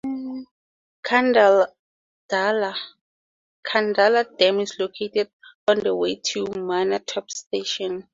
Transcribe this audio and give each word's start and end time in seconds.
Kundala 1.05 1.67
Dam 2.27 2.73
is 4.59 4.79
located 4.79 5.29
on 5.67 5.77
the 5.81 5.95
way 5.95 6.15
to 6.15 6.45
Munnar 6.45 7.05
Top 7.05 7.29
Station. 7.29 8.07